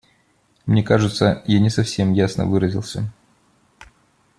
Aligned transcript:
Мне 0.65 0.81
кажется, 0.81 1.43
я 1.45 1.59
не 1.59 1.69
совсем 1.69 2.13
ясно 2.13 2.47
выразился. 2.47 3.07